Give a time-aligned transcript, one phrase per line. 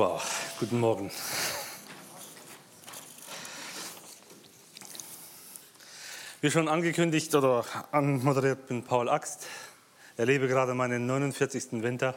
[0.00, 0.22] Wow,
[0.58, 1.10] guten Morgen.
[6.40, 9.46] Wie schon angekündigt oder anmoderiert, bin Paul Axt.
[10.16, 11.82] Erlebe gerade meinen 49.
[11.82, 12.14] Winter.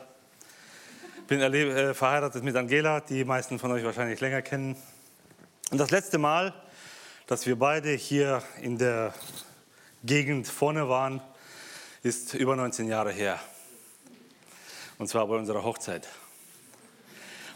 [1.28, 4.78] Bin erlebe, äh, verheiratet mit Angela, die meisten von euch wahrscheinlich länger kennen.
[5.70, 6.54] Und das letzte Mal,
[7.28, 9.14] dass wir beide hier in der
[10.06, 11.22] Gegend vorne waren,
[12.02, 13.42] ist über 19 Jahre her.
[15.00, 16.08] Und zwar bei unserer Hochzeit.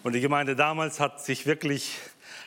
[0.08, 1.98] Und die Gemeinde damals hat sich wirklich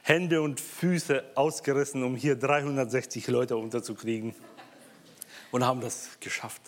[0.01, 4.35] Hände und Füße ausgerissen, um hier 360 Leute unterzukriegen.
[5.51, 6.63] Und haben das geschafft.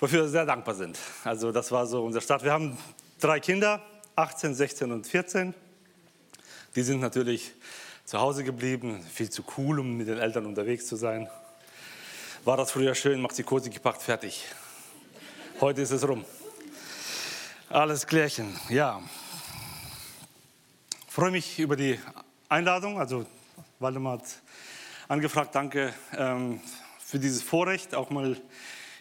[0.00, 0.98] Wofür wir sehr dankbar sind.
[1.22, 2.42] Also das war so unser Start.
[2.42, 2.76] Wir haben
[3.20, 3.80] drei Kinder,
[4.16, 5.54] 18, 16 und 14.
[6.74, 7.52] Die sind natürlich
[8.04, 11.28] zu Hause geblieben, viel zu cool, um mit den Eltern unterwegs zu sein.
[12.44, 14.44] War das früher schön, macht die Kurse gepackt, fertig.
[15.60, 16.24] Heute ist es rum.
[17.68, 19.00] Alles klärchen, ja.
[21.12, 21.98] Ich freue mich über die
[22.48, 22.98] Einladung.
[22.98, 23.26] Also
[23.80, 24.24] Waldemar hat
[25.08, 26.58] angefragt, danke ähm,
[27.04, 28.40] für dieses Vorrecht, auch mal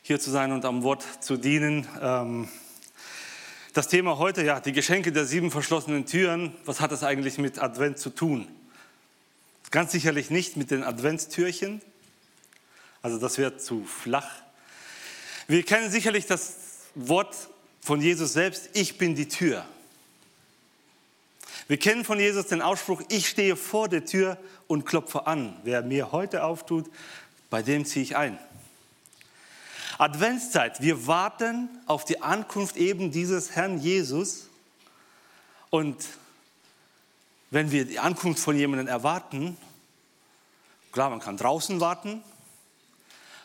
[0.02, 1.88] hier zu sein und am Wort zu dienen.
[2.02, 2.50] Ähm,
[3.72, 7.59] das Thema heute, ja, die Geschenke der sieben verschlossenen Türen, was hat das eigentlich mit
[7.59, 8.46] Advent zu tun?
[9.70, 11.81] Ganz sicherlich nicht mit den Adventstürchen,
[13.02, 14.30] also das wäre zu flach.
[15.48, 16.58] Wir kennen sicherlich das
[16.94, 17.34] Wort
[17.80, 19.66] von Jesus selbst, ich bin die Tür.
[21.72, 25.58] Wir kennen von Jesus den Ausspruch, ich stehe vor der Tür und klopfe an.
[25.64, 26.91] Wer mir heute auftut,
[27.50, 28.38] bei dem ziehe ich ein.
[29.97, 34.50] Adventszeit, wir warten auf die Ankunft eben dieses Herrn Jesus.
[35.69, 35.95] Und
[37.52, 39.56] wenn wir die Ankunft von jemandem erwarten,
[40.91, 42.22] klar, man kann draußen warten,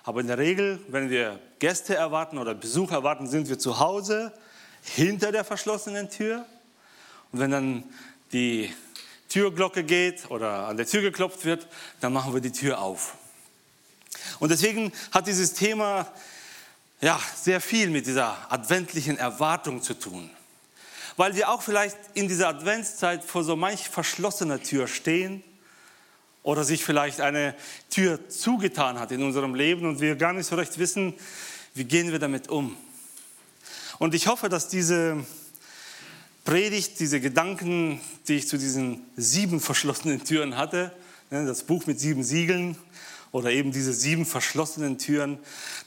[0.02, 4.33] aber in der Regel, wenn wir Gäste erwarten oder Besuch erwarten, sind wir zu Hause
[4.83, 6.45] hinter der verschlossenen Tür.
[7.30, 7.84] Und wenn dann
[8.33, 8.73] die
[9.29, 11.67] Türglocke geht oder an der Tür geklopft wird,
[12.01, 13.14] dann machen wir die Tür auf.
[14.39, 16.13] Und deswegen hat dieses Thema
[17.01, 20.31] ja, sehr viel mit dieser adventlichen Erwartung zu tun.
[21.17, 25.43] Weil wir auch vielleicht in dieser Adventszeit vor so manch verschlossener Tür stehen
[26.43, 27.55] oder sich vielleicht eine
[27.91, 31.14] Tür zugetan hat in unserem Leben und wir gar nicht so recht wissen,
[31.75, 32.77] wie gehen wir damit um.
[33.98, 35.25] Und ich hoffe, dass diese
[36.46, 40.92] Predigt, diese Gedanken, die ich zu diesen sieben verschlossenen Türen hatte,
[41.30, 42.79] ne, das Buch mit sieben Siegeln
[43.33, 45.39] oder eben diese sieben verschlossenen Türen,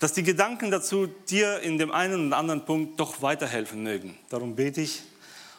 [0.01, 4.17] dass die Gedanken dazu dir in dem einen und anderen Punkt doch weiterhelfen mögen.
[4.29, 5.01] Darum bete ich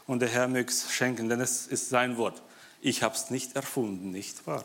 [0.07, 2.43] und der Herr möge es schenken, denn es ist sein Wort.
[2.83, 4.65] Ich habe es nicht erfunden, nicht wahr?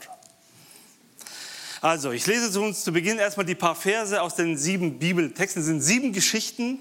[1.80, 5.62] Also, ich lese zu uns zu Beginn erstmal die paar Verse aus den sieben Bibeltexten.
[5.62, 6.80] Es sind sieben Geschichten,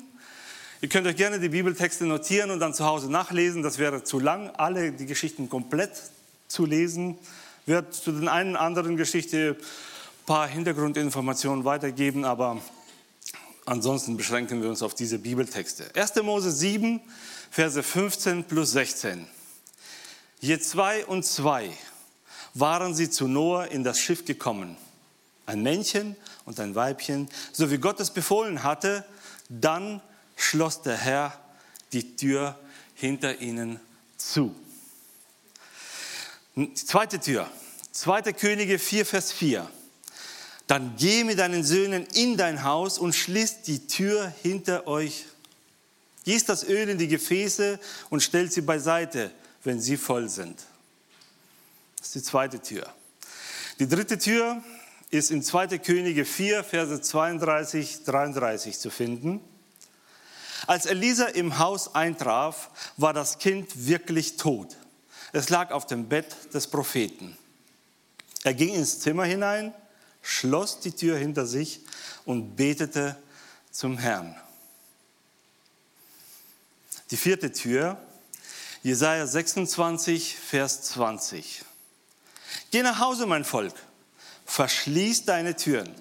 [0.85, 3.63] Ihr könnt euch gerne die Bibeltexte notieren und dann zu Hause nachlesen.
[3.63, 5.93] Das wäre zu lang, alle die Geschichten komplett
[6.47, 7.17] zu lesen.
[7.65, 12.61] Wird zu den einen anderen Geschichte ein paar Hintergrundinformationen weitergeben, aber
[13.65, 15.91] ansonsten beschränken wir uns auf diese Bibeltexte.
[15.95, 16.17] 1.
[16.23, 17.01] Mose 7,
[17.51, 19.27] Verse 15 plus 16.
[20.41, 21.71] Je zwei und zwei
[22.53, 24.77] waren sie zu Noah in das Schiff gekommen.
[25.47, 26.15] Ein Männchen
[26.45, 29.07] und ein Weibchen, so wie Gott es befohlen hatte.
[29.49, 30.03] Dann
[30.37, 31.41] schloss der Herr
[31.93, 32.59] die Tür
[32.95, 33.81] hinter ihnen
[34.17, 34.55] zu.
[36.75, 37.51] Zweite Tür,
[37.93, 38.33] 2.
[38.33, 39.69] Könige 4, Vers 4.
[40.67, 45.27] Dann geh mit deinen Söhnen in dein Haus und schließ die Tür hinter euch.
[46.25, 47.79] Gieß das Öl in die Gefäße
[48.09, 49.31] und stellt sie beiseite,
[49.63, 50.59] wenn sie voll sind.
[51.99, 52.87] Das ist die zweite Tür.
[53.79, 54.63] Die dritte Tür
[55.11, 55.79] ist in 2.
[55.79, 59.41] Könige 4, Verse 32, 33 zu finden.
[60.67, 64.77] Als Elisa im Haus eintraf, war das Kind wirklich tot.
[65.33, 67.37] Es lag auf dem Bett des Propheten.
[68.45, 69.75] Er ging ins Zimmer hinein,
[70.23, 71.81] schloss die Tür hinter sich
[72.25, 73.17] und betete
[73.71, 74.37] zum Herrn.
[77.11, 77.99] Die vierte Tür,
[78.83, 81.65] Jesaja 26, Vers 20.
[82.71, 83.75] Geh nach Hause, mein Volk,
[84.47, 85.95] verschließ deine Türen,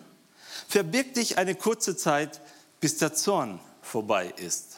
[0.68, 2.42] verbirg dich eine kurze Zeit,
[2.80, 3.60] bis der Zorn
[3.94, 4.78] vorbei ist.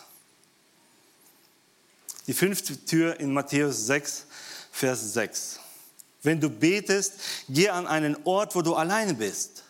[2.27, 4.25] Die fünfte Tür in Matthäus 6,
[4.73, 5.59] Vers 6.
[6.21, 7.13] Wenn du betest,
[7.47, 9.63] geh an einen Ort, wo du alleine bist.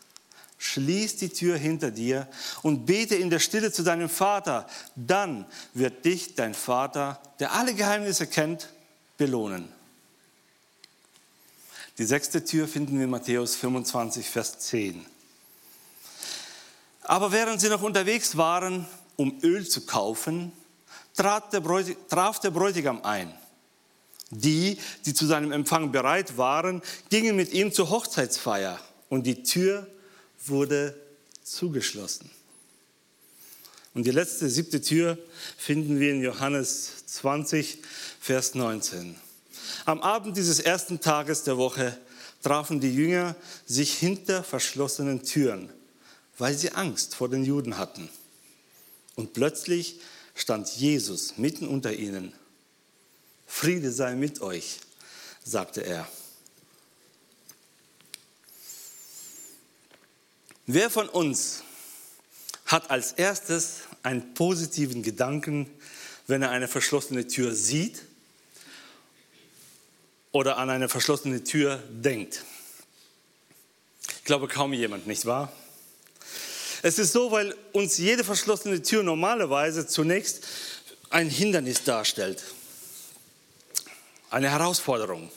[0.57, 2.27] Schließ die Tür hinter dir
[2.63, 4.67] und bete in der Stille zu deinem Vater.
[4.95, 5.45] Dann
[5.75, 8.69] wird dich dein Vater, der alle Geheimnisse kennt,
[9.15, 9.69] belohnen.
[11.99, 15.05] Die sechste Tür finden wir in Matthäus 25, Vers 10.
[17.03, 20.51] Aber während sie noch unterwegs waren, um Öl zu kaufen,
[21.15, 21.61] traf der,
[22.51, 23.33] Bräutigam ein.
[24.31, 28.79] Die, die zu seinem Empfang bereit waren, gingen mit ihm zur Hochzeitsfeier
[29.09, 29.87] und die Tür
[30.45, 30.95] wurde
[31.43, 32.29] zugeschlossen.
[33.93, 35.17] Und die letzte, siebte Tür
[35.57, 37.79] finden wir in Johannes 20,
[38.19, 39.15] Vers 19.
[39.85, 41.97] Am Abend dieses ersten Tages der Woche
[42.41, 43.35] trafen die Jünger
[43.65, 45.69] sich hinter verschlossenen Türen,
[46.37, 48.09] weil sie Angst vor den Juden hatten.
[49.15, 49.99] Und plötzlich
[50.35, 52.33] stand Jesus mitten unter ihnen.
[53.47, 54.79] Friede sei mit euch,
[55.43, 56.07] sagte er.
[60.67, 61.63] Wer von uns
[62.65, 65.69] hat als erstes einen positiven Gedanken,
[66.27, 68.01] wenn er eine verschlossene Tür sieht
[70.31, 72.43] oder an eine verschlossene Tür denkt?
[74.07, 75.53] Ich glaube kaum jemand, nicht wahr?
[76.85, 80.45] Es ist so, weil uns jede verschlossene Tür normalerweise zunächst
[81.09, 82.43] ein Hindernis darstellt,
[84.29, 85.31] eine Herausforderung,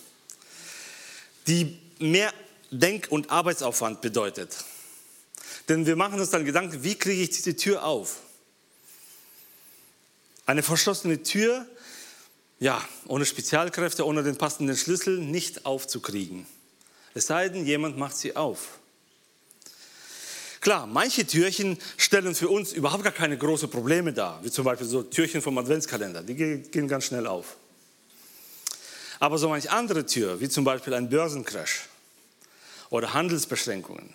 [1.46, 2.34] die mehr
[2.70, 4.56] Denk- und Arbeitsaufwand bedeutet.
[5.70, 8.16] Denn wir machen uns dann Gedanken, wie kriege ich diese Tür auf?
[10.44, 11.66] Eine verschlossene Tür,
[12.60, 16.46] ja, ohne Spezialkräfte, ohne den passenden Schlüssel nicht aufzukriegen.
[17.14, 18.78] Es sei denn, jemand macht sie auf.
[20.68, 24.86] Klar, manche Türchen stellen für uns überhaupt gar keine großen Probleme dar, wie zum Beispiel
[24.86, 27.56] so Türchen vom Adventskalender, die gehen ganz schnell auf.
[29.18, 31.88] Aber so manche andere Tür, wie zum Beispiel ein Börsencrash
[32.90, 34.12] oder Handelsbeschränkungen,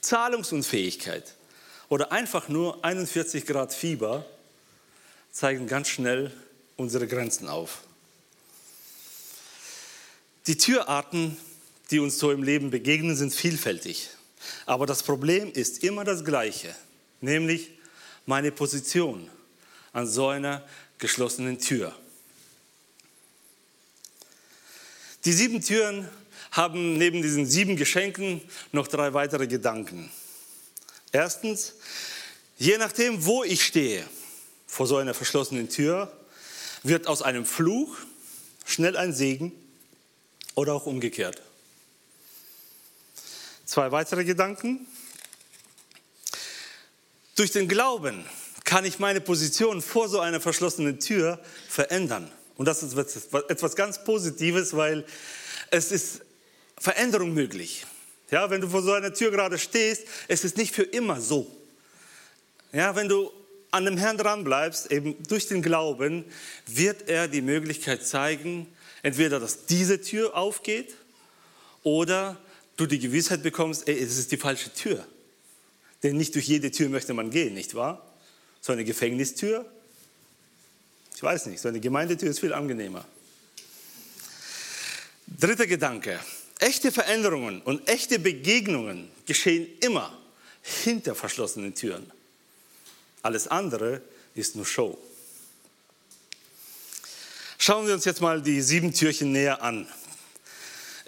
[0.00, 1.34] Zahlungsunfähigkeit
[1.88, 4.26] oder einfach nur 41 Grad Fieber,
[5.30, 6.32] zeigen ganz schnell
[6.74, 7.82] unsere Grenzen auf.
[10.48, 11.36] Die Türarten,
[11.92, 14.08] die uns so im Leben begegnen, sind vielfältig.
[14.66, 16.74] Aber das Problem ist immer das gleiche,
[17.20, 17.70] nämlich
[18.26, 19.30] meine Position
[19.92, 20.66] an so einer
[20.98, 21.94] geschlossenen Tür.
[25.24, 26.08] Die sieben Türen
[26.52, 28.40] haben neben diesen sieben Geschenken
[28.72, 30.10] noch drei weitere Gedanken.
[31.12, 31.74] Erstens,
[32.58, 34.06] je nachdem, wo ich stehe,
[34.66, 36.12] vor so einer verschlossenen Tür,
[36.82, 37.96] wird aus einem Fluch
[38.64, 39.52] schnell ein Segen
[40.54, 41.42] oder auch umgekehrt.
[43.66, 44.86] Zwei weitere Gedanken.
[47.34, 48.24] Durch den Glauben
[48.62, 52.30] kann ich meine Position vor so einer verschlossenen Tür verändern.
[52.56, 55.04] Und das ist etwas ganz Positives, weil
[55.72, 56.20] es ist
[56.78, 57.84] Veränderung möglich.
[58.30, 61.50] Ja, wenn du vor so einer Tür gerade stehst, es ist nicht für immer so.
[62.72, 63.32] Ja, wenn du
[63.72, 66.24] an dem Herrn dran bleibst, eben durch den Glauben,
[66.66, 68.72] wird er die Möglichkeit zeigen,
[69.02, 70.94] entweder dass diese Tür aufgeht
[71.82, 72.38] oder
[72.76, 75.06] du die Gewissheit bekommst, ey, es ist die falsche Tür.
[76.02, 78.06] Denn nicht durch jede Tür möchte man gehen, nicht wahr?
[78.60, 79.64] So eine Gefängnistür,
[81.16, 83.02] ich weiß nicht, so eine Gemeindetür ist viel angenehmer.
[85.26, 86.20] Dritter Gedanke.
[86.58, 90.16] Echte Veränderungen und echte Begegnungen geschehen immer
[90.62, 92.10] hinter verschlossenen Türen.
[93.22, 94.02] Alles andere
[94.34, 94.98] ist nur Show.
[97.56, 99.88] Schauen wir uns jetzt mal die sieben Türchen näher an.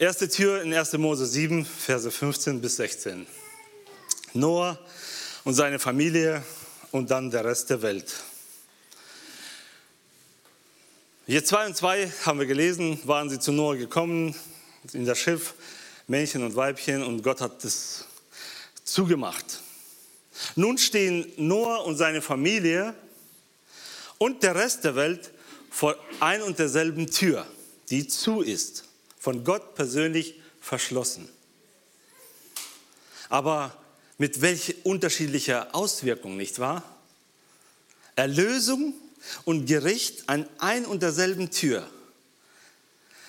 [0.00, 0.92] Erste Tür in 1.
[0.92, 3.26] Mose 7, Verse 15 bis 16.
[4.32, 4.78] Noah
[5.42, 6.44] und seine Familie
[6.92, 8.14] und dann der Rest der Welt.
[11.26, 14.36] Hier zwei und zwei haben wir gelesen, waren sie zu Noah gekommen,
[14.92, 15.54] in das Schiff,
[16.06, 18.04] Männchen und Weibchen, und Gott hat es
[18.84, 19.62] zugemacht.
[20.54, 22.94] Nun stehen Noah und seine Familie
[24.18, 25.32] und der Rest der Welt
[25.70, 27.44] vor ein und derselben Tür,
[27.90, 28.84] die zu ist
[29.18, 31.28] von Gott persönlich verschlossen.
[33.28, 33.76] Aber
[34.16, 36.82] mit welch unterschiedlicher Auswirkung, nicht wahr?
[38.16, 38.94] Erlösung
[39.44, 41.88] und Gericht an ein und derselben Tür.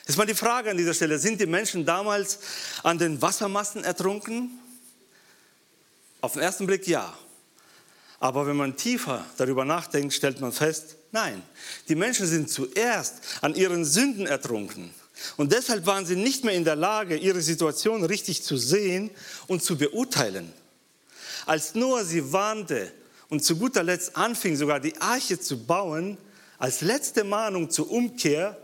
[0.07, 2.39] Jetzt mal die Frage an dieser Stelle, sind die Menschen damals
[2.81, 4.59] an den Wassermassen ertrunken?
[6.21, 7.15] Auf den ersten Blick ja.
[8.19, 11.43] Aber wenn man tiefer darüber nachdenkt, stellt man fest, nein,
[11.87, 14.93] die Menschen sind zuerst an ihren Sünden ertrunken.
[15.37, 19.09] Und deshalb waren sie nicht mehr in der Lage, ihre Situation richtig zu sehen
[19.47, 20.51] und zu beurteilen.
[21.45, 22.91] Als Noah sie warnte
[23.29, 26.17] und zu guter Letzt anfing, sogar die Arche zu bauen,
[26.57, 28.57] als letzte Mahnung zur Umkehr,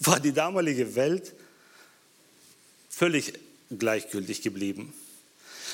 [0.00, 1.32] war die damalige Welt
[2.88, 3.32] völlig
[3.70, 4.92] gleichgültig geblieben.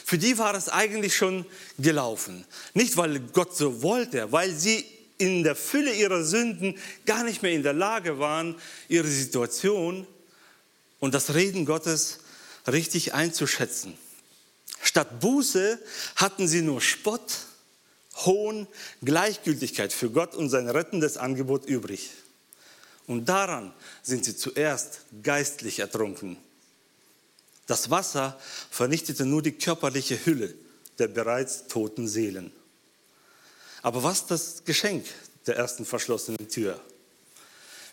[0.05, 1.47] Für die war es eigentlich schon
[1.79, 2.45] gelaufen.
[2.75, 4.85] Nicht, weil Gott so wollte, weil sie
[5.17, 8.57] in der Fülle ihrer Sünden gar nicht mehr in der Lage waren,
[8.89, 10.07] ihre Situation
[11.05, 12.21] und das Reden Gottes
[12.67, 13.93] richtig einzuschätzen.
[14.83, 15.79] Statt Buße
[16.17, 17.41] hatten sie nur Spott,
[18.25, 18.67] Hohn,
[19.03, 22.09] Gleichgültigkeit für Gott und sein rettendes Angebot übrig.
[23.07, 26.39] Und daran sind sie zuerst geistlich ertrunken.
[27.67, 30.55] Das Wasser vernichtete nur die körperliche Hülle
[30.99, 32.51] der bereits toten Seelen.
[33.83, 35.05] Aber was das Geschenk
[35.47, 36.81] der ersten verschlossenen Tür?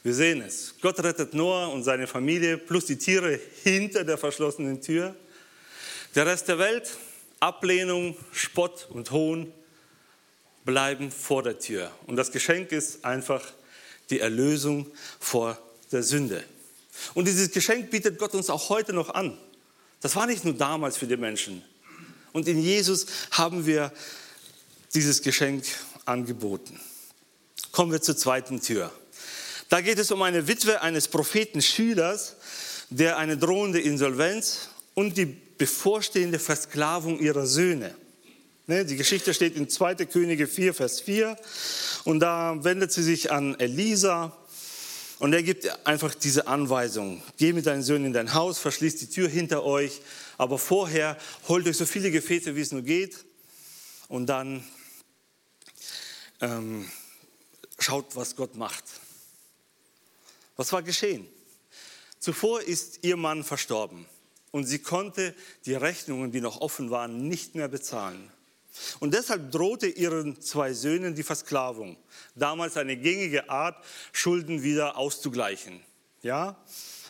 [0.03, 0.73] Wir sehen es.
[0.81, 5.15] Gott rettet Noah und seine Familie plus die Tiere hinter der verschlossenen Tür.
[6.15, 6.89] Der Rest der Welt,
[7.39, 9.53] Ablehnung, Spott und Hohn
[10.65, 11.91] bleiben vor der Tür.
[12.07, 13.43] Und das Geschenk ist einfach
[14.09, 14.87] die Erlösung
[15.19, 15.57] vor
[15.91, 16.43] der Sünde.
[17.13, 19.37] Und dieses Geschenk bietet Gott uns auch heute noch an.
[20.01, 21.63] Das war nicht nur damals für die Menschen.
[22.33, 23.91] Und in Jesus haben wir
[24.93, 25.63] dieses Geschenk
[26.05, 26.79] angeboten.
[27.71, 28.91] Kommen wir zur zweiten Tür.
[29.71, 32.35] Da geht es um eine Witwe eines Propheten Schülers,
[32.89, 37.95] der eine drohende Insolvenz und die bevorstehende Versklavung ihrer Söhne.
[38.67, 39.95] Ne, die Geschichte steht in 2.
[40.07, 41.37] Könige 4, Vers 4.
[42.03, 44.35] Und da wendet sie sich an Elisa
[45.19, 47.23] und er gibt einfach diese Anweisung.
[47.37, 50.01] Geh mit deinen Söhnen in dein Haus, verschließ die Tür hinter euch,
[50.37, 53.23] aber vorher holt euch so viele Gefäße, wie es nur geht.
[54.09, 54.65] Und dann
[56.41, 56.91] ähm,
[57.79, 58.83] schaut, was Gott macht.
[60.61, 61.27] Was war geschehen?
[62.19, 64.05] Zuvor ist ihr Mann verstorben
[64.51, 65.33] und sie konnte
[65.65, 68.29] die Rechnungen, die noch offen waren, nicht mehr bezahlen.
[68.99, 71.97] Und deshalb drohte ihren zwei Söhnen die Versklavung.
[72.35, 75.81] Damals eine gängige Art, Schulden wieder auszugleichen.
[76.21, 76.55] Ja?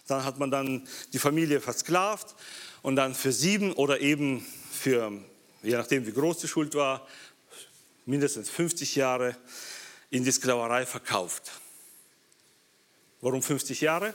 [0.08, 2.34] Dann hat man dann die Familie versklavt
[2.84, 5.12] und dann für sieben oder eben für,
[5.62, 7.06] je nachdem wie groß die Schuld war,
[8.06, 9.36] mindestens 50 Jahre
[10.10, 11.52] in die Sklaverei verkauft.
[13.22, 14.14] Warum 50 Jahre?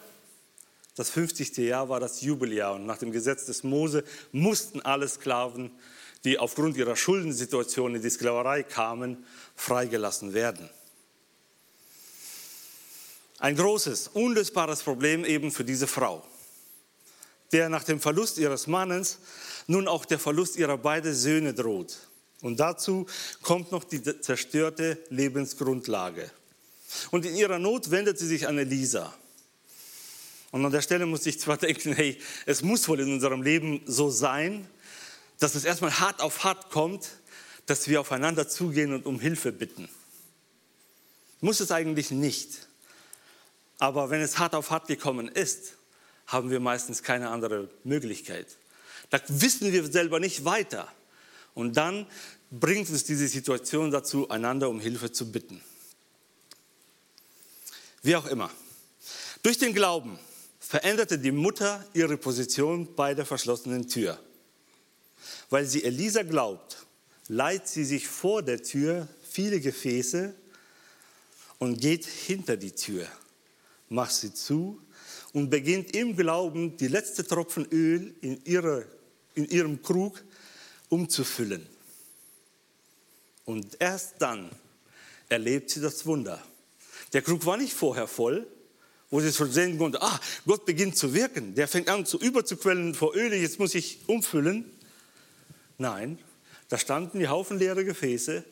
[0.97, 1.59] Das 50.
[1.59, 5.71] Jahr war das Jubeljahr und nach dem Gesetz des Mose mussten alle Sklaven,
[6.25, 10.69] die aufgrund ihrer Schuldensituation in die Sklaverei kamen, freigelassen werden.
[13.39, 16.27] Ein großes, unlösbares Problem eben für diese Frau,
[17.53, 19.19] der nach dem Verlust ihres Mannes
[19.67, 21.99] nun auch der Verlust ihrer beiden Söhne droht.
[22.41, 23.07] Und dazu
[23.43, 26.31] kommt noch die zerstörte Lebensgrundlage.
[27.11, 29.14] Und in ihrer Not wendet sie sich an Elisa.
[30.52, 33.83] Und an der Stelle muss ich zwar denken, hey, es muss wohl in unserem Leben
[33.87, 34.66] so sein,
[35.38, 37.11] dass es erstmal hart auf hart kommt,
[37.66, 39.88] dass wir aufeinander zugehen und um Hilfe bitten.
[41.40, 42.69] Muss es eigentlich nicht.
[43.78, 45.75] Aber wenn es hart auf hart gekommen ist,
[46.26, 48.47] haben wir meistens keine andere Möglichkeit.
[49.11, 50.90] Da wissen wir selber nicht weiter.
[51.55, 52.07] Und dann
[52.50, 55.61] bringt uns diese Situation dazu, einander um Hilfe zu bitten.
[58.07, 58.53] Wie auch immer.
[59.43, 60.17] Durch den Glauben
[60.61, 64.17] veränderte die Mutter ihre Position bei der verschlossenen Tür.
[65.51, 66.87] Weil sie Elisa glaubt,
[67.27, 70.33] leiht sie sich vor der Tür viele Gefäße
[71.59, 73.09] und geht hinter die Tür,
[73.89, 74.81] macht sie zu
[75.33, 78.87] und beginnt im Glauben die letzte Tropfen Öl in, ihre,
[79.35, 80.23] in ihrem Krug
[80.91, 81.67] umzufüllen.
[83.47, 84.49] Und erst dann
[85.29, 86.41] erlebt sie das Wunder.
[87.13, 88.47] Der Krug war nicht vorher voll,
[89.11, 91.55] wo sie schon sehen konnte, ah, Gott beginnt zu wirken.
[91.55, 94.71] Der fängt an zu überzuquellen vor Öl, jetzt muss ich umfüllen.
[95.79, 96.19] Nein,
[96.69, 98.45] da standen die Haufen leere Gefäße.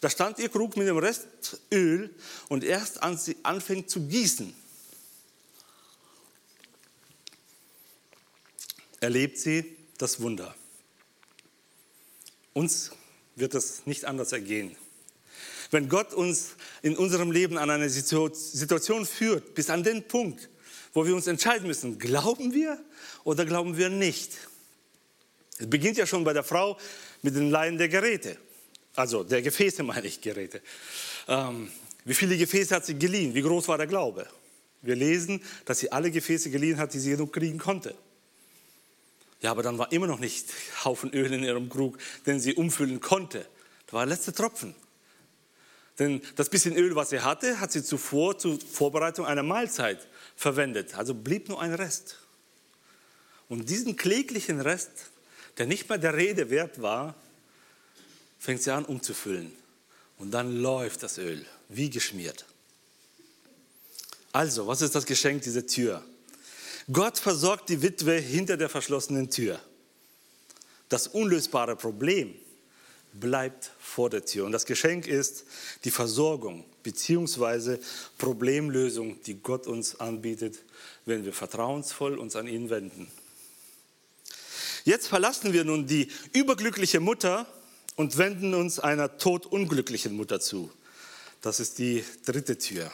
[0.00, 2.14] Da stand ihr Krug mit dem Rest Öl
[2.48, 4.54] und erst als sie anfängt zu gießen,
[9.00, 10.54] erlebt sie das Wunder.
[12.54, 12.92] Uns
[13.36, 14.74] wird es nicht anders ergehen.
[15.70, 20.48] Wenn Gott uns in unserem Leben an eine Situation führt, bis an den Punkt,
[20.92, 22.78] wo wir uns entscheiden müssen, glauben wir
[23.24, 24.32] oder glauben wir nicht.
[25.58, 26.76] Es beginnt ja schon bei der Frau
[27.22, 28.36] mit den Laien der Geräte,
[28.96, 30.60] also der Gefäße meine ich Geräte.
[31.28, 31.70] Ähm,
[32.04, 33.34] wie viele Gefäße hat sie geliehen?
[33.34, 34.26] Wie groß war der Glaube?
[34.82, 37.94] Wir lesen, dass sie alle Gefäße geliehen hat, die sie genug kriegen konnte.
[39.42, 40.46] Ja, aber dann war immer noch nicht
[40.84, 43.46] Haufen Öl in ihrem Krug, den sie umfüllen konnte.
[43.86, 44.74] Das war der letzte Tropfen.
[46.00, 50.96] Denn das bisschen Öl, was sie hatte, hat sie zuvor zur Vorbereitung einer Mahlzeit verwendet.
[50.96, 52.16] Also blieb nur ein Rest.
[53.50, 54.90] Und diesen kläglichen Rest,
[55.58, 57.14] der nicht mehr der Rede wert war,
[58.38, 59.52] fängt sie an umzufüllen.
[60.16, 62.46] Und dann läuft das Öl wie geschmiert.
[64.32, 66.02] Also, was ist das Geschenk dieser Tür?
[66.90, 69.60] Gott versorgt die Witwe hinter der verschlossenen Tür.
[70.88, 72.34] Das unlösbare Problem
[73.12, 74.46] bleibt vor der Tür.
[74.46, 75.44] Und das Geschenk ist
[75.84, 77.78] die Versorgung bzw.
[78.18, 80.58] Problemlösung, die Gott uns anbietet,
[81.06, 83.10] wenn wir vertrauensvoll uns an ihn wenden.
[84.84, 87.46] Jetzt verlassen wir nun die überglückliche Mutter
[87.96, 90.70] und wenden uns einer todunglücklichen Mutter zu.
[91.42, 92.90] Das ist die dritte Tür.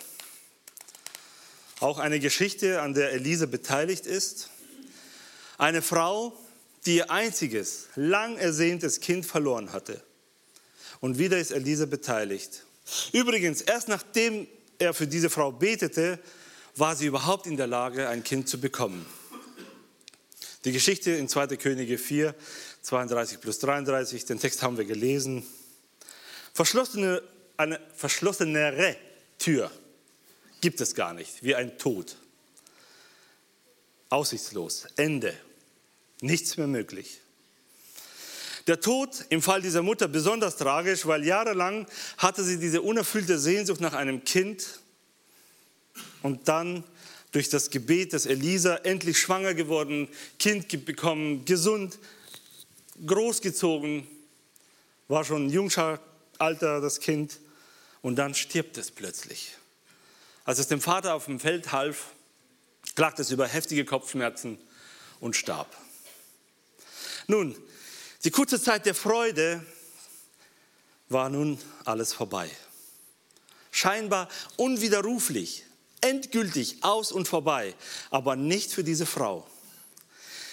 [1.81, 4.51] Auch eine Geschichte, an der Elise beteiligt ist.
[5.59, 6.37] Eine Frau,
[6.87, 10.03] die ihr einziges, lang ersehntes Kind verloren hatte.
[11.01, 12.65] Und wieder ist Elise beteiligt.
[13.13, 14.47] Übrigens, erst nachdem
[14.79, 16.19] er für diese Frau betete,
[16.77, 19.05] war sie überhaupt in der Lage, ein Kind zu bekommen.
[20.65, 21.49] Die Geschichte in 2.
[21.57, 22.35] Könige 4,
[22.83, 25.45] 32 plus 33, den Text haben wir gelesen.
[26.53, 27.23] Verschlossene,
[27.57, 28.97] eine verschlossenere
[29.39, 29.71] Tür
[30.61, 32.17] gibt es gar nicht, wie ein Tod.
[34.09, 35.35] Aussichtslos, Ende,
[36.21, 37.21] nichts mehr möglich.
[38.67, 41.87] Der Tod im Fall dieser Mutter besonders tragisch, weil jahrelang
[42.19, 44.81] hatte sie diese unerfüllte Sehnsucht nach einem Kind
[46.23, 46.83] und dann
[47.31, 50.09] durch das Gebet des Elisa endlich schwanger geworden,
[50.39, 51.99] Kind bekommen, gesund,
[53.05, 54.07] großgezogen,
[55.07, 57.39] war schon Jungschalter das Kind
[58.03, 59.53] und dann stirbt es plötzlich.
[60.45, 62.13] Als es dem Vater auf dem Feld half,
[62.95, 64.59] klagte es über heftige Kopfschmerzen
[65.21, 65.69] und starb.
[67.27, 67.57] Nun,
[68.25, 69.65] die kurze Zeit der Freude
[71.09, 72.51] war nun alles vorbei.
[73.71, 75.65] Scheinbar unwiderruflich,
[76.01, 77.75] endgültig aus und vorbei,
[78.11, 79.47] aber nicht für diese Frau.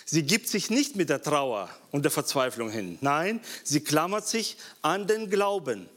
[0.06, 2.98] Sie gibt sich nicht mit der Trauer und der Verzweiflung hin.
[3.02, 5.90] Nein, sie klammert sich an den Glauben.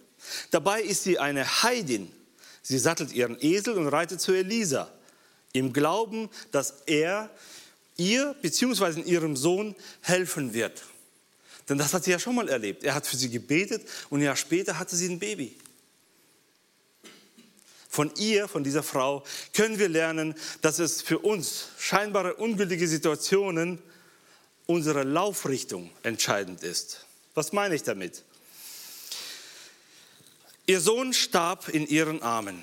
[0.51, 2.11] Dabei ist sie eine Heidin.
[2.63, 4.91] Sie sattelt ihren Esel und reitet zu Elisa,
[5.53, 7.31] im Glauben, dass er
[7.97, 9.01] ihr bzw.
[9.03, 10.83] ihrem Sohn helfen wird.
[11.69, 12.85] Denn das hat sie ja schon mal erlebt.
[12.85, 15.57] Er hat für sie gebetet und ein Jahr später hatte sie ein Baby.
[17.89, 19.25] Von ihr, von dieser Frau,
[19.55, 23.79] können wir lernen, dass es für uns scheinbare ungültige Situationen
[24.67, 27.07] unsere Laufrichtung entscheidend ist.
[27.35, 28.23] Was meine ich damit?
[30.67, 32.63] Ihr Sohn starb in ihren Armen.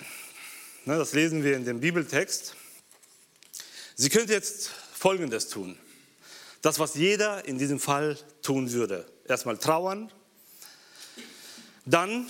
[0.85, 2.55] Das lesen wir in dem Bibeltext.
[3.95, 4.71] Sie könnte jetzt
[5.03, 5.77] Folgendes tun.
[6.61, 9.05] Das, was jeder in diesem Fall tun würde.
[9.27, 10.09] Erstmal trauern,
[11.83, 12.29] dann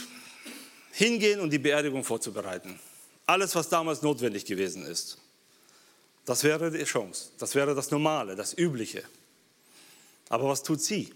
[0.92, 2.80] hingehen und die Beerdigung vorzubereiten.
[3.28, 5.20] Alles, was damals notwendig gewesen ist.
[6.26, 7.30] Das wäre die Chance.
[7.38, 9.04] Das wäre das Normale, das Übliche.
[10.30, 11.14] Aber was tut sie?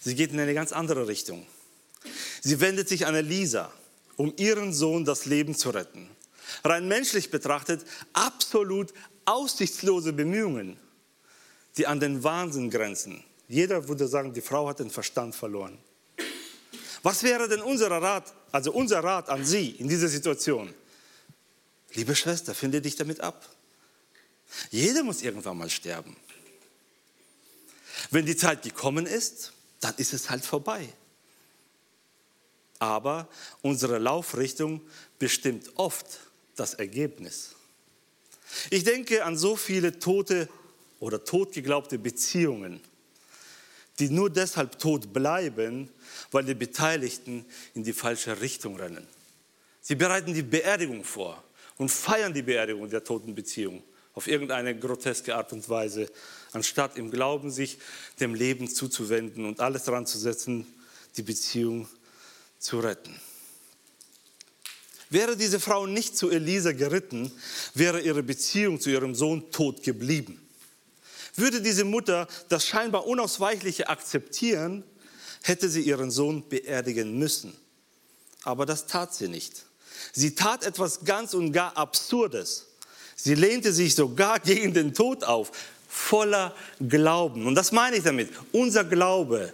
[0.00, 1.46] Sie geht in eine ganz andere Richtung.
[2.40, 3.70] Sie wendet sich an Elisa,
[4.16, 6.08] um ihren Sohn das Leben zu retten.
[6.64, 8.94] Rein menschlich betrachtet absolut
[9.28, 10.78] aussichtslose Bemühungen
[11.78, 13.24] die an den Wahnsinn grenzen.
[13.46, 15.78] Jeder würde sagen, die Frau hat den Verstand verloren.
[17.02, 20.74] Was wäre denn unser Rat, also unser Rat an Sie in dieser Situation?
[21.94, 23.48] Liebe Schwester, finde dich damit ab.
[24.70, 26.16] Jeder muss irgendwann mal sterben.
[28.10, 30.88] Wenn die Zeit gekommen ist, dann ist es halt vorbei.
[32.80, 33.28] Aber
[33.62, 34.80] unsere Laufrichtung
[35.18, 36.20] bestimmt oft
[36.56, 37.54] das Ergebnis.
[38.70, 40.48] Ich denke an so viele tote
[41.00, 42.80] oder totgeglaubte Beziehungen,
[43.98, 45.90] die nur deshalb tot bleiben,
[46.30, 49.06] weil die Beteiligten in die falsche Richtung rennen.
[49.80, 51.42] Sie bereiten die Beerdigung vor
[51.76, 53.82] und feiern die Beerdigung der toten Beziehung
[54.14, 56.10] auf irgendeine groteske Art und Weise,
[56.52, 57.78] anstatt im Glauben sich
[58.18, 60.66] dem Leben zuzuwenden und alles daran zu setzen,
[61.16, 61.88] die Beziehung
[62.58, 63.14] zu retten.
[65.10, 67.30] Wäre diese Frau nicht zu Elisa geritten,
[67.74, 70.46] wäre ihre Beziehung zu ihrem Sohn tot geblieben.
[71.34, 74.84] Würde diese Mutter das scheinbar Unausweichliche akzeptieren,
[75.42, 77.56] hätte sie ihren Sohn beerdigen müssen.
[78.42, 79.64] Aber das tat sie nicht.
[80.12, 82.66] Sie tat etwas ganz und gar Absurdes.
[83.16, 85.52] Sie lehnte sich sogar gegen den Tod auf,
[85.88, 86.54] voller
[86.86, 87.46] Glauben.
[87.46, 88.30] Und das meine ich damit.
[88.52, 89.52] Unser Glaube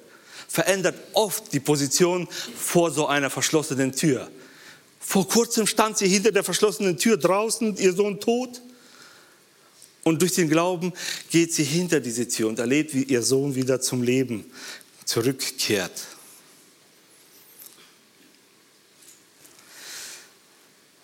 [0.49, 4.31] verändert oft die Position vor so einer verschlossenen Tür.
[5.07, 8.63] Vor kurzem stand sie hinter der verschlossenen Tür draußen, ihr Sohn tot.
[10.03, 10.93] Und durch den Glauben
[11.31, 14.51] geht sie hinter diese Tür und erlebt, wie ihr Sohn wieder zum Leben
[15.05, 15.93] zurückkehrt.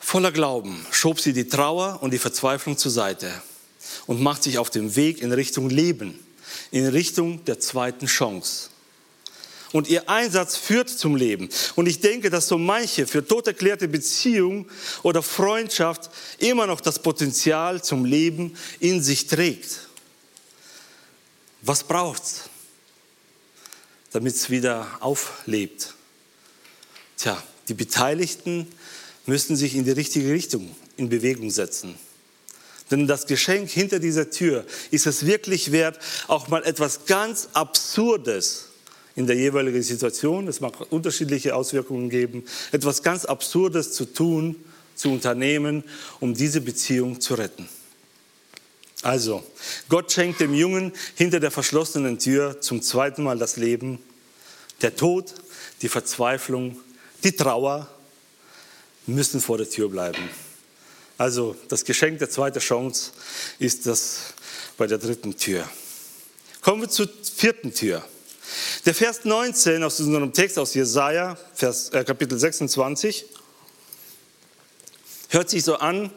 [0.00, 3.30] Voller Glauben schob sie die Trauer und die Verzweiflung zur Seite
[4.06, 6.18] und macht sich auf den Weg in Richtung Leben,
[6.72, 8.69] in Richtung der zweiten Chance
[9.72, 11.48] und ihr Einsatz führt zum Leben.
[11.76, 14.68] Und ich denke, dass so manche für tot erklärte Beziehung
[15.02, 19.88] oder Freundschaft immer noch das Potenzial zum Leben in sich trägt.
[21.62, 22.48] Was braucht's,
[24.12, 25.94] damit es wieder auflebt?
[27.16, 28.66] Tja, die Beteiligten
[29.26, 31.94] müssen sich in die richtige Richtung in Bewegung setzen.
[32.90, 38.69] Denn das Geschenk hinter dieser Tür ist es wirklich wert, auch mal etwas ganz Absurdes
[39.16, 44.56] in der jeweiligen Situation, es mag unterschiedliche Auswirkungen geben, etwas ganz Absurdes zu tun,
[44.94, 45.84] zu unternehmen,
[46.20, 47.68] um diese Beziehung zu retten.
[49.02, 49.42] Also,
[49.88, 53.98] Gott schenkt dem Jungen hinter der verschlossenen Tür zum zweiten Mal das Leben.
[54.82, 55.34] Der Tod,
[55.80, 56.78] die Verzweiflung,
[57.24, 57.88] die Trauer
[59.06, 60.28] müssen vor der Tür bleiben.
[61.16, 63.12] Also das Geschenk der zweiten Chance
[63.58, 64.34] ist das
[64.78, 65.68] bei der dritten Tür.
[66.62, 68.02] Kommen wir zur vierten Tür.
[68.84, 73.24] Der Vers 19 aus unserem Text aus Jesaja, Vers, äh, Kapitel 26,
[75.28, 76.10] hört sich so an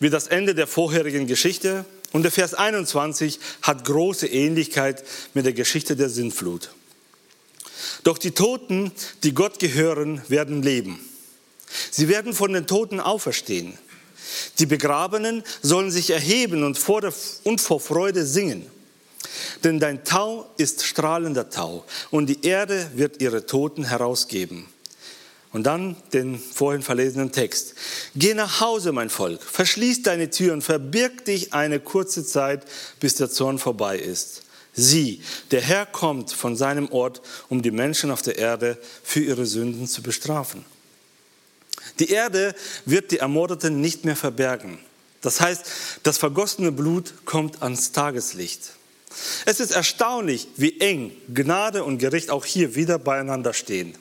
[0.00, 1.84] wie das Ende der vorherigen Geschichte.
[2.12, 6.70] Und der Vers 21 hat große Ähnlichkeit mit der Geschichte der Sintflut.
[8.04, 11.00] Doch die Toten, die Gott gehören, werden leben.
[11.90, 13.76] Sie werden von den Toten auferstehen.
[14.58, 18.70] Die Begrabenen sollen sich erheben und vor, der, und vor Freude singen.
[19.62, 24.66] Denn dein Tau ist strahlender Tau und die Erde wird ihre Toten herausgeben.
[25.52, 27.74] Und dann den vorhin verlesenen Text.
[28.16, 32.64] Geh nach Hause, mein Volk, verschließ deine Türen, verbirg dich eine kurze Zeit,
[32.98, 34.42] bis der Zorn vorbei ist.
[34.72, 39.46] Sieh, der Herr kommt von seinem Ort, um die Menschen auf der Erde für ihre
[39.46, 40.64] Sünden zu bestrafen.
[42.00, 44.80] Die Erde wird die Ermordeten nicht mehr verbergen.
[45.20, 45.64] Das heißt,
[46.02, 48.72] das vergossene Blut kommt ans Tageslicht.
[49.44, 53.94] Es ist erstaunlich, wie eng Gnade und Gericht auch hier wieder beieinander stehen.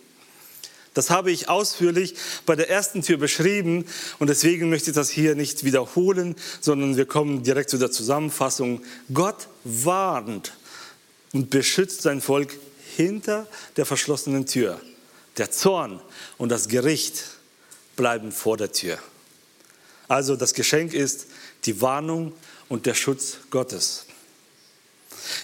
[0.93, 3.85] Das habe ich ausführlich bei der ersten Tür beschrieben
[4.19, 8.83] und deswegen möchte ich das hier nicht wiederholen, sondern wir kommen direkt zu der Zusammenfassung.
[9.11, 10.53] Gott warnt
[11.33, 12.57] und beschützt sein Volk
[12.95, 14.79] hinter der verschlossenen Tür.
[15.37, 15.99] Der Zorn
[16.37, 17.23] und das Gericht
[17.95, 18.99] bleiben vor der Tür.
[20.07, 21.25] Also das Geschenk ist
[21.65, 22.33] die Warnung
[22.69, 24.05] und der Schutz Gottes.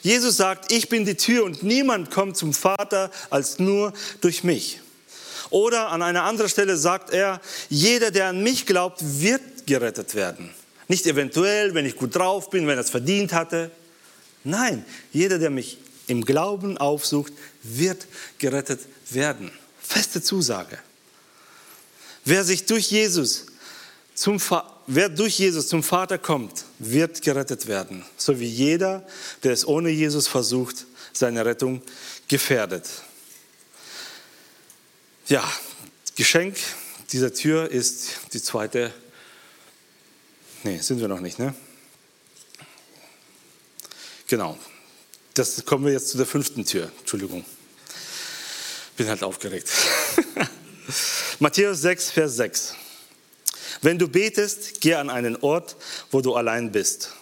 [0.02, 4.82] Jesus sagt, ich bin die Tür und niemand kommt zum Vater als nur durch mich.
[5.50, 10.52] Oder an einer anderen Stelle sagt er, jeder, der an mich glaubt, wird gerettet werden.
[10.88, 13.72] Nicht eventuell, wenn ich gut drauf bin, wenn er es verdient hatte.
[14.44, 15.78] Nein, jeder, der mich
[16.08, 19.52] im Glauben aufsucht, wird gerettet werden.
[19.82, 20.78] Feste Zusage.
[22.26, 23.46] Wer sich durch Jesus
[24.20, 24.38] zum,
[24.86, 28.04] wer durch Jesus zum Vater kommt, wird gerettet werden.
[28.18, 29.08] So wie jeder,
[29.44, 31.82] der es ohne Jesus versucht, seine Rettung
[32.28, 32.86] gefährdet.
[35.28, 35.50] Ja,
[36.18, 36.58] Geschenk
[37.14, 38.94] dieser Tür ist die zweite.
[40.64, 41.56] Nee, sind wir noch nicht, ne?
[44.28, 44.58] Genau.
[45.34, 46.92] Das kommen wir jetzt zu der fünften Tür.
[47.00, 47.46] Entschuldigung.
[48.98, 49.72] Bin halt aufgeregt.
[51.40, 52.76] Matthäus 6, Vers 6.
[53.82, 55.76] Wenn du betest, geh an einen Ort,
[56.12, 57.14] wo du allein bist.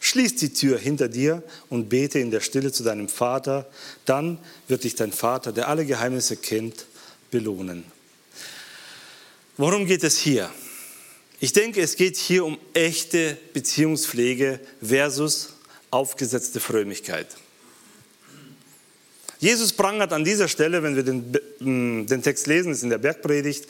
[0.00, 3.66] Schließ die Tür hinter dir und bete in der Stille zu deinem Vater.
[4.04, 4.38] Dann
[4.68, 6.86] wird dich dein Vater, der alle Geheimnisse kennt,
[7.30, 7.84] belohnen.
[9.56, 10.50] Worum geht es hier?
[11.40, 15.54] Ich denke, es geht hier um echte Beziehungspflege versus
[15.90, 17.26] aufgesetzte Frömmigkeit.
[19.38, 22.98] Jesus prangert an dieser Stelle, wenn wir den, mm, den Text lesen, ist in der
[22.98, 23.66] Bergpredigt,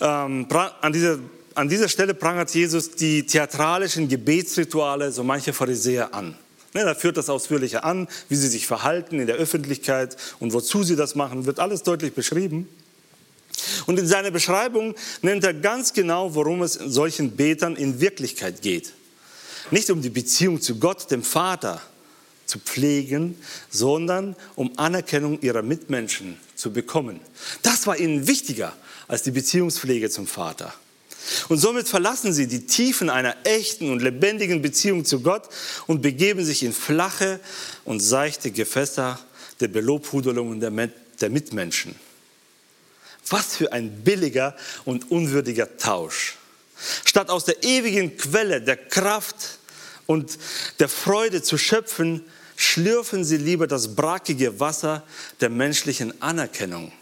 [0.00, 1.18] ähm, an, dieser,
[1.54, 6.36] an dieser Stelle prangert Jesus die theatralischen Gebetsrituale so mancher Pharisäer an.
[6.74, 10.82] Ne, da führt das ausführlicher an, wie sie sich verhalten in der Öffentlichkeit und wozu
[10.84, 12.66] sie das machen, wird alles deutlich beschrieben.
[13.86, 18.94] Und in seiner Beschreibung nennt er ganz genau, worum es solchen Betern in Wirklichkeit geht.
[19.70, 21.82] Nicht um die Beziehung zu Gott, dem Vater,
[22.46, 23.36] zu pflegen,
[23.70, 27.20] sondern um Anerkennung ihrer Mitmenschen zu bekommen.
[27.62, 28.72] Das war ihnen wichtiger
[29.08, 30.74] als die Beziehungspflege zum Vater.
[31.48, 35.48] Und somit verlassen sie die Tiefen einer echten und lebendigen Beziehung zu Gott
[35.86, 37.40] und begeben sich in flache
[37.84, 39.18] und seichte Gefässer
[39.60, 41.94] der Belobhudelungen der Mitmenschen.
[43.28, 46.36] Was für ein billiger und unwürdiger Tausch.
[47.04, 49.58] Statt aus der ewigen Quelle der Kraft
[50.06, 50.38] und
[50.80, 52.24] der Freude zu schöpfen,
[52.56, 55.04] schlürfen sie lieber das brackige Wasser
[55.40, 56.92] der menschlichen Anerkennung,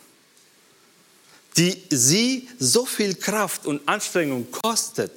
[1.56, 5.12] die sie so viel Kraft und Anstrengung kostet.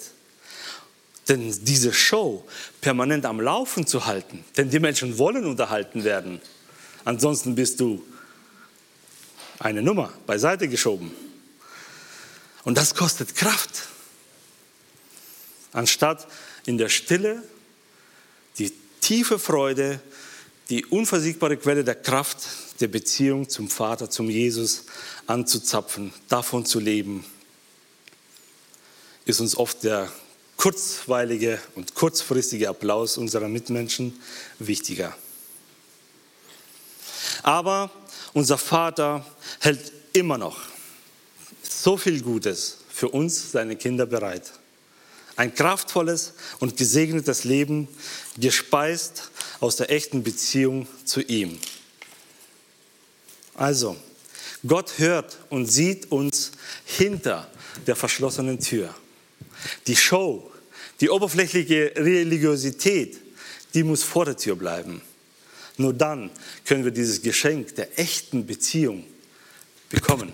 [1.27, 2.45] Denn diese Show
[2.81, 6.41] permanent am Laufen zu halten, denn die Menschen wollen unterhalten werden.
[7.05, 8.03] Ansonsten bist du
[9.59, 11.11] eine Nummer beiseite geschoben.
[12.63, 13.83] Und das kostet Kraft.
[15.71, 16.27] Anstatt
[16.65, 17.43] in der Stille
[18.57, 19.99] die tiefe Freude,
[20.69, 22.37] die unversiegbare Quelle der Kraft
[22.79, 24.85] der Beziehung zum Vater, zum Jesus
[25.27, 27.25] anzuzapfen, davon zu leben,
[29.25, 30.11] ist uns oft der
[30.57, 34.19] kurzweilige und kurzfristige Applaus unserer Mitmenschen
[34.59, 35.15] wichtiger.
[37.41, 37.91] Aber
[38.33, 39.25] unser Vater
[39.59, 40.59] hält immer noch
[41.63, 44.53] so viel Gutes für uns, seine Kinder, bereit.
[45.35, 47.87] Ein kraftvolles und gesegnetes Leben,
[48.37, 49.31] gespeist
[49.63, 51.57] aus der echten Beziehung zu ihm.
[53.53, 53.95] Also,
[54.67, 56.51] Gott hört und sieht uns
[56.83, 57.49] hinter
[57.87, 58.93] der verschlossenen Tür.
[59.87, 60.51] Die Show,
[60.99, 63.21] die oberflächliche Religiosität,
[63.73, 65.01] die muss vor der Tür bleiben.
[65.77, 66.29] Nur dann
[66.65, 69.05] können wir dieses Geschenk der echten Beziehung
[69.87, 70.33] bekommen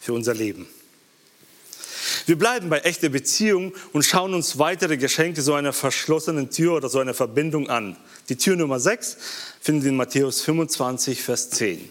[0.00, 0.66] für unser Leben.
[2.30, 6.88] Wir bleiben bei echter Beziehung und schauen uns weitere Geschenke so einer verschlossenen Tür oder
[6.88, 7.96] so einer Verbindung an.
[8.28, 9.16] Die Tür Nummer 6
[9.60, 11.90] finden wir in Matthäus 25, Vers 10.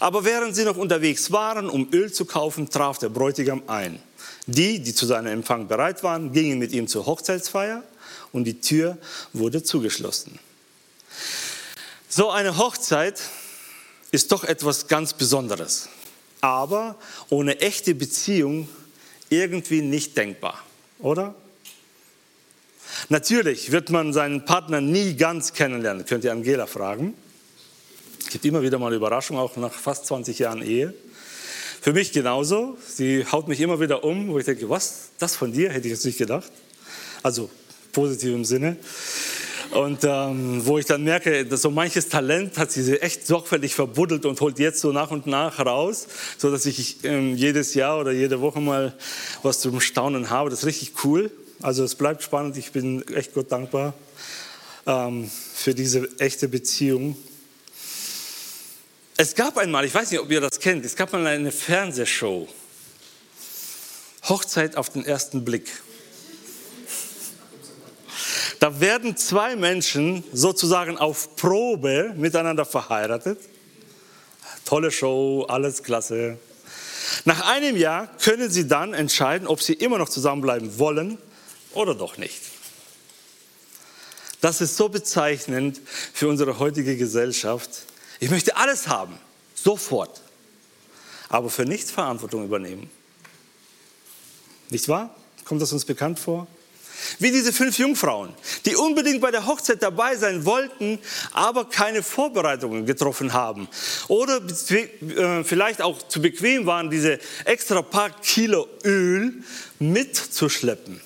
[0.00, 4.00] Aber während sie noch unterwegs waren, um Öl zu kaufen, traf der Bräutigam ein.
[4.46, 7.84] Die, die zu seinem Empfang bereit waren, gingen mit ihm zur Hochzeitsfeier
[8.32, 8.96] und die Tür
[9.34, 10.38] wurde zugeschlossen.
[12.08, 13.20] So eine Hochzeit
[14.10, 15.90] ist doch etwas ganz Besonderes,
[16.40, 16.96] aber
[17.28, 18.66] ohne echte Beziehung
[19.30, 20.62] irgendwie nicht denkbar,
[20.98, 21.34] oder?
[23.08, 27.14] Natürlich wird man seinen Partner nie ganz kennenlernen, könnt ihr Angela fragen.
[28.20, 30.92] Es gibt immer wieder mal Überraschungen, auch nach fast 20 Jahren Ehe.
[31.80, 32.76] Für mich genauso.
[32.86, 35.92] Sie haut mich immer wieder um, wo ich denke, was, das von dir, hätte ich
[35.92, 36.52] jetzt nicht gedacht.
[37.22, 37.48] Also
[37.92, 38.76] positiv im Sinne.
[39.72, 44.26] Und ähm, wo ich dann merke, dass so manches Talent hat sie echt sorgfältig verbuddelt
[44.26, 48.10] und holt jetzt so nach und nach raus, so dass ich ähm, jedes Jahr oder
[48.10, 48.94] jede Woche mal
[49.42, 50.50] was zum Staunen habe.
[50.50, 51.30] Das ist richtig cool.
[51.62, 52.56] Also es bleibt spannend.
[52.56, 53.94] Ich bin echt Gott dankbar
[54.86, 57.16] ähm, für diese echte Beziehung.
[59.16, 62.48] Es gab einmal, ich weiß nicht, ob ihr das kennt, es gab mal eine Fernsehshow.
[64.24, 65.70] Hochzeit auf den ersten Blick.
[68.60, 73.40] Da werden zwei Menschen sozusagen auf Probe miteinander verheiratet.
[74.66, 76.38] Tolle Show, alles klasse.
[77.24, 81.16] Nach einem Jahr können sie dann entscheiden, ob sie immer noch zusammenbleiben wollen
[81.72, 82.38] oder doch nicht.
[84.42, 85.80] Das ist so bezeichnend
[86.12, 87.70] für unsere heutige Gesellschaft.
[88.20, 89.18] Ich möchte alles haben,
[89.54, 90.20] sofort,
[91.30, 92.90] aber für nichts Verantwortung übernehmen.
[94.68, 95.14] Nicht wahr?
[95.46, 96.46] Kommt das uns bekannt vor?
[97.18, 98.34] Wie diese fünf Jungfrauen,
[98.64, 100.98] die unbedingt bei der Hochzeit dabei sein wollten,
[101.32, 103.68] aber keine Vorbereitungen getroffen haben.
[104.08, 109.42] Oder äh, vielleicht auch zu bequem waren, diese extra paar Kilo Öl
[109.78, 111.00] mitzuschleppen.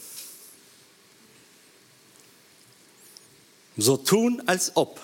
[3.77, 5.01] So tun, als ob.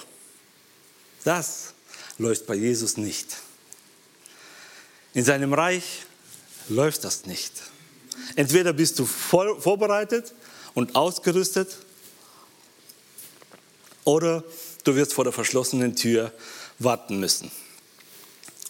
[1.24, 1.74] Das
[2.18, 3.36] läuft bei Jesus nicht.
[5.12, 6.04] In seinem Reich
[6.68, 7.52] läuft das nicht.
[8.36, 10.34] Entweder bist du vorbereitet
[10.74, 11.78] und ausgerüstet
[14.04, 14.44] oder
[14.84, 16.32] du wirst vor der verschlossenen Tür
[16.78, 17.50] warten müssen.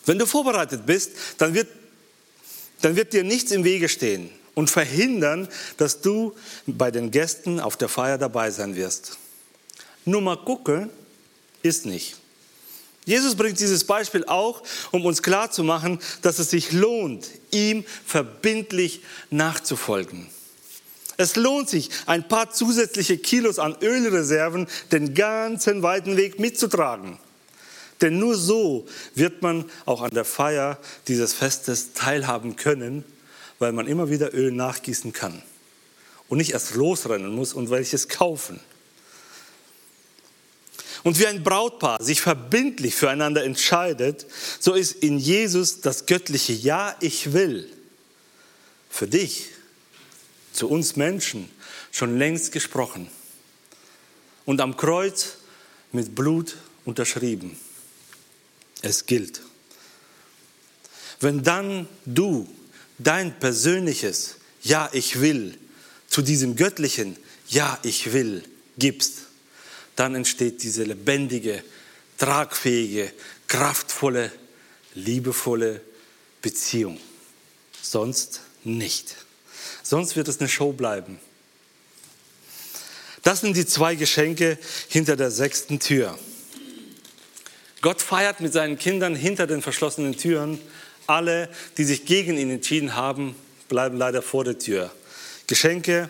[0.07, 1.69] Wenn du vorbereitet bist, dann wird,
[2.81, 6.35] dann wird dir nichts im Wege stehen und verhindern, dass du
[6.67, 9.19] bei den Gästen auf der Feier dabei sein wirst.
[10.05, 10.91] Nur mal gucken
[11.63, 12.17] ist nicht.
[13.05, 20.29] Jesus bringt dieses Beispiel auch, um uns klarzumachen, dass es sich lohnt, ihm verbindlich nachzufolgen.
[21.21, 27.19] Es lohnt sich, ein paar zusätzliche Kilos an Ölreserven den ganzen weiten Weg mitzutragen.
[28.01, 30.79] Denn nur so wird man auch an der Feier
[31.09, 33.05] dieses Festes teilhaben können,
[33.59, 35.43] weil man immer wieder Öl nachgießen kann
[36.31, 38.59] und nicht erst losrennen muss und welches kaufen.
[41.03, 44.25] Und wie ein Brautpaar sich verbindlich füreinander entscheidet,
[44.59, 47.71] so ist in Jesus das göttliche Ja, ich will
[48.89, 49.51] für dich
[50.53, 51.51] zu uns Menschen
[51.93, 53.09] schon längst gesprochen
[54.45, 55.37] und am Kreuz
[55.93, 57.57] mit Blut unterschrieben.
[58.83, 59.43] Es gilt.
[61.21, 62.49] Wenn dann du
[62.99, 65.59] dein persönliches Ja, ich will
[66.09, 67.17] zu diesem göttlichen
[67.49, 68.43] Ja, ich will
[68.79, 69.27] gibst,
[69.97, 71.63] dann entsteht diese lebendige,
[72.17, 73.13] tragfähige,
[73.49, 74.33] kraftvolle,
[74.95, 75.81] liebevolle
[76.43, 76.99] Beziehung.
[77.83, 79.17] Sonst nicht.
[79.90, 81.18] Sonst wird es eine Show bleiben.
[83.24, 86.16] Das sind die zwei Geschenke hinter der sechsten Tür.
[87.81, 90.61] Gott feiert mit seinen Kindern hinter den verschlossenen Türen.
[91.09, 93.35] Alle, die sich gegen ihn entschieden haben,
[93.68, 94.92] bleiben leider vor der Tür.
[95.48, 96.09] Geschenke,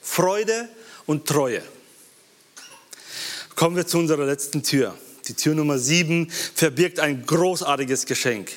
[0.00, 0.68] Freude
[1.06, 1.62] und Treue.
[3.56, 4.96] Kommen wir zu unserer letzten Tür.
[5.26, 8.52] Die Tür Nummer sieben verbirgt ein großartiges Geschenk,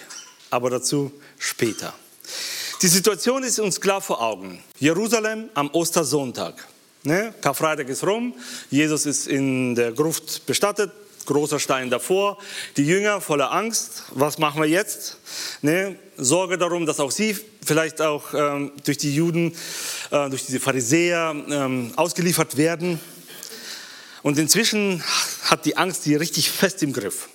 [0.51, 1.95] aber dazu später.
[2.81, 4.63] Die Situation ist uns klar vor Augen.
[4.79, 6.65] Jerusalem am Ostersonntag.
[7.03, 7.33] Ne?
[7.41, 8.33] Karfreitag ist rum,
[8.69, 10.89] Jesus ist in der Gruft bestattet,
[11.25, 12.37] großer Stein davor.
[12.77, 14.03] Die Jünger voller Angst.
[14.11, 15.17] Was machen wir jetzt?
[15.61, 15.99] Ne?
[16.15, 19.53] Sorge darum, dass auch sie vielleicht auch ähm, durch die Juden,
[20.11, 22.97] äh, durch diese Pharisäer ähm, ausgeliefert werden.
[24.23, 25.03] Und inzwischen
[25.43, 27.27] hat die Angst die richtig fest im Griff.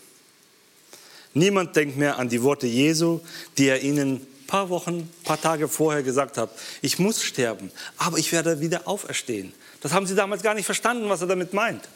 [1.34, 3.20] Niemand denkt mehr an die Worte Jesu,
[3.58, 6.48] die er ihnen paar Wochen, paar Tage vorher gesagt hat.
[6.80, 9.52] Ich muss sterben, aber ich werde wieder auferstehen.
[9.80, 11.88] Das haben sie damals gar nicht verstanden, was er damit meint.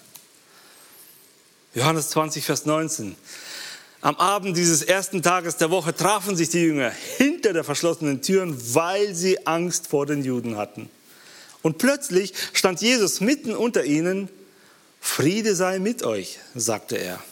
[1.72, 3.14] Johannes 20, Vers 19.
[4.00, 8.60] Am Abend dieses ersten Tages der Woche trafen sich die Jünger hinter der verschlossenen Türen,
[8.74, 10.90] weil sie Angst vor den Juden hatten.
[11.62, 14.28] Und plötzlich stand Jesus mitten unter ihnen.
[15.00, 17.22] Friede sei mit euch, sagte er.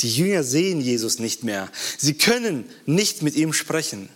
[0.00, 1.68] Die Jünger sehen Jesus nicht mehr.
[1.98, 4.08] Sie können nicht mit ihm sprechen.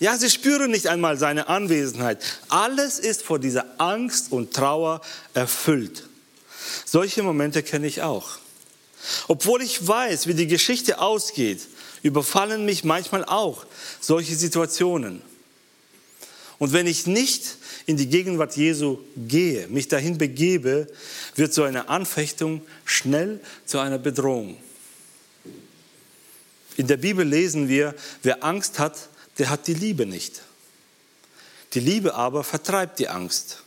[0.00, 2.22] Ja, sie spüren nicht einmal seine Anwesenheit.
[2.48, 5.00] Alles ist vor dieser Angst und Trauer
[5.32, 6.08] erfüllt.
[6.84, 8.38] Solche Momente kenne ich auch.
[9.28, 11.60] Obwohl ich weiß, wie die Geschichte ausgeht,
[12.02, 13.64] überfallen mich manchmal auch
[14.00, 15.22] solche Situationen.
[16.58, 20.86] Und wenn ich nicht in die Gegenwart Jesu gehe, mich dahin begebe,
[21.34, 24.56] wird so eine Anfechtung schnell zu einer Bedrohung.
[26.82, 30.42] In der Bibel lesen wir, wer Angst hat, der hat die Liebe nicht.
[31.74, 33.62] Die Liebe aber vertreibt die Angst.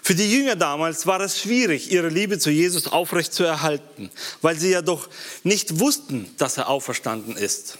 [0.00, 4.08] Für die Jünger damals war es schwierig, ihre Liebe zu Jesus aufrecht zu erhalten,
[4.40, 5.08] weil sie ja doch
[5.42, 7.76] nicht wussten, dass er auferstanden ist.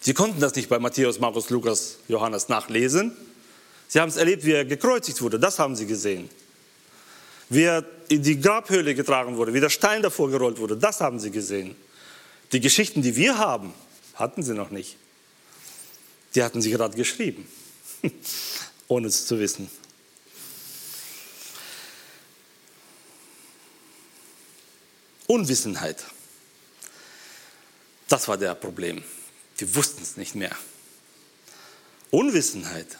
[0.00, 3.16] Sie konnten das nicht bei Matthäus, Markus, Lukas, Johannes nachlesen.
[3.86, 6.28] Sie haben es erlebt, wie er gekreuzigt wurde, das haben sie gesehen.
[7.48, 11.20] Wie er in die Grabhöhle getragen wurde, wie der Stein davor gerollt wurde, das haben
[11.20, 11.76] sie gesehen.
[12.52, 13.74] Die Geschichten, die wir haben,
[14.14, 14.96] hatten sie noch nicht.
[16.34, 17.46] Die hatten sie gerade geschrieben,
[18.88, 19.70] ohne es zu wissen.
[25.26, 26.04] Unwissenheit.
[28.08, 29.04] Das war der Problem.
[29.60, 30.56] Die wussten es nicht mehr.
[32.10, 32.96] Unwissenheit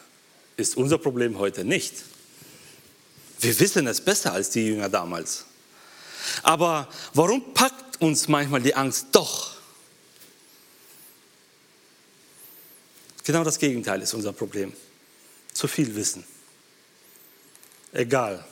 [0.59, 1.95] ist unser Problem heute nicht.
[3.41, 5.47] Wir wissen es besser als die Jünger damals.
[6.43, 9.57] Aber warum packt uns manchmal die Angst doch?
[13.25, 14.73] Genau das Gegenteil ist unser Problem.
[15.53, 16.25] Zu viel Wissen.
[17.93, 18.45] Egal.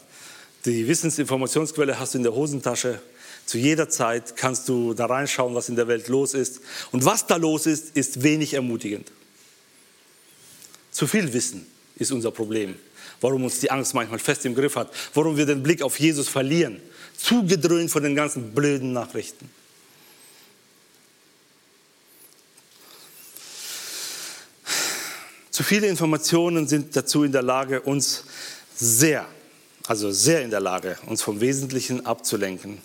[0.65, 3.01] Die Wissensinformationsquelle hast du in der Hosentasche.
[3.47, 6.61] Zu jeder Zeit kannst du da reinschauen, was in der Welt los ist.
[6.91, 9.11] Und was da los ist, ist wenig ermutigend.
[10.91, 12.75] Zu viel Wissen ist unser Problem.
[13.21, 14.93] Warum uns die Angst manchmal fest im Griff hat.
[15.15, 16.83] Warum wir den Blick auf Jesus verlieren
[17.19, 19.51] zugedröhnt von den ganzen blöden Nachrichten.
[25.51, 28.25] Zu viele Informationen sind dazu in der Lage, uns
[28.75, 29.27] sehr,
[29.87, 32.83] also sehr in der Lage, uns vom Wesentlichen abzulenken.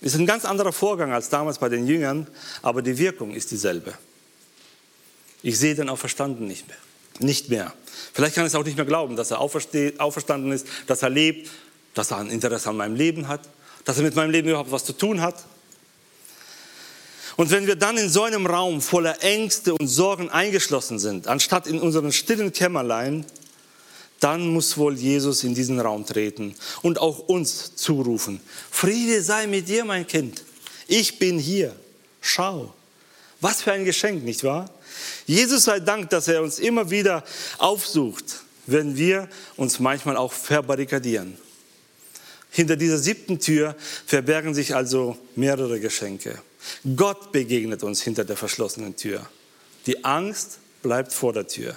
[0.00, 2.28] Ist ein ganz anderer Vorgang als damals bei den Jüngern,
[2.62, 3.94] aber die Wirkung ist dieselbe.
[5.42, 6.76] Ich sehe den Auferstanden nicht mehr.
[7.18, 7.72] Nicht mehr.
[8.12, 11.50] Vielleicht kann ich es auch nicht mehr glauben, dass er auferstanden ist, dass er lebt
[11.94, 13.40] dass er ein Interesse an meinem Leben hat,
[13.84, 15.44] dass er mit meinem Leben überhaupt was zu tun hat.
[17.36, 21.66] Und wenn wir dann in so einem Raum voller Ängste und Sorgen eingeschlossen sind, anstatt
[21.66, 23.24] in unseren stillen Kämmerlein,
[24.20, 28.40] dann muss wohl Jesus in diesen Raum treten und auch uns zurufen.
[28.70, 30.44] Friede sei mit dir, mein Kind.
[30.86, 31.74] Ich bin hier.
[32.20, 32.72] Schau.
[33.40, 34.70] Was für ein Geschenk, nicht wahr?
[35.26, 37.24] Jesus sei Dank, dass er uns immer wieder
[37.58, 41.36] aufsucht, wenn wir uns manchmal auch verbarrikadieren.
[42.54, 43.74] Hinter dieser siebten Tür
[44.06, 46.40] verbergen sich also mehrere Geschenke.
[46.94, 49.28] Gott begegnet uns hinter der verschlossenen Tür.
[49.86, 51.76] Die Angst bleibt vor der Tür.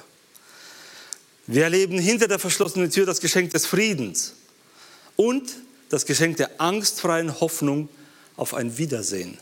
[1.48, 4.34] Wir erleben hinter der verschlossenen Tür das Geschenk des Friedens
[5.16, 5.52] und
[5.90, 7.90] das Geschenk der angstfreien Hoffnung
[8.36, 9.40] auf ein Wiedersehen.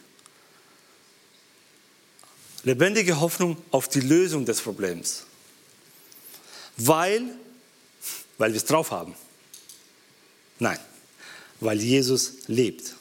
[2.63, 5.25] Lebendige Hoffnung auf die Lösung des Problems.
[6.77, 7.23] Weil,
[8.37, 9.15] weil wir es drauf haben.
[10.59, 10.79] Nein,
[11.65, 12.95] weil Jesus lebt.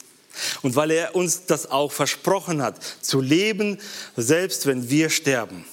[0.61, 3.77] Und weil er uns das auch versprochen hat, zu leben,
[4.17, 5.65] selbst wenn wir sterben.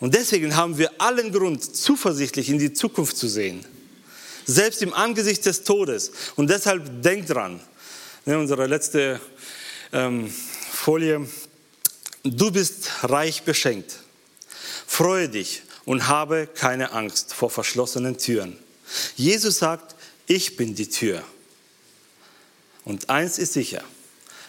[0.00, 3.64] Und deswegen haben wir allen Grund, zuversichtlich in die Zukunft zu sehen.
[4.46, 6.12] Selbst im Angesicht des Todes.
[6.36, 7.60] Und deshalb denkt dran,
[8.26, 9.20] ne, unsere letzte
[9.92, 10.30] ähm,
[10.70, 11.26] Folie,
[12.22, 14.00] du bist reich beschenkt.
[14.86, 18.58] Freue dich und habe keine Angst vor verschlossenen Türen.
[19.16, 19.94] Jesus sagt,
[20.26, 21.22] ich bin die Tür.
[22.84, 23.82] Und eins ist sicher,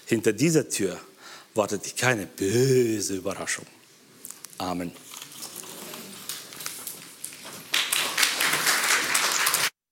[0.06, 1.00] hinter dieser Tür
[1.54, 3.66] wartet keine böse Überraschung.
[4.58, 4.92] Amen.